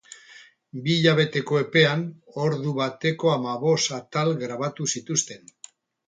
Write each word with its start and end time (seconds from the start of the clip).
Bi 0.85 0.93
hilabeteko 0.99 1.59
epean 1.63 2.01
ordu 2.45 2.73
bateko 2.77 3.31
hamabost 3.33 3.93
atal 3.99 4.33
grabatu 4.45 4.89
zituzten. 4.97 5.53